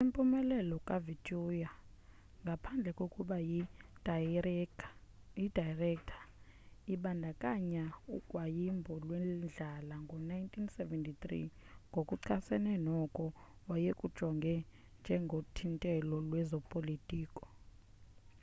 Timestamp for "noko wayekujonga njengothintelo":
12.87-16.15